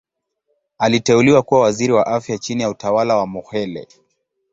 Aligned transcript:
Aliteuliwa 0.77 1.41
kuwa 1.43 1.61
Waziri 1.61 1.93
wa 1.93 2.07
Afya 2.07 2.37
chini 2.37 2.61
ya 2.61 2.69
utawala 2.69 3.15
wa 3.17 3.27
Mokhehle. 3.27 3.87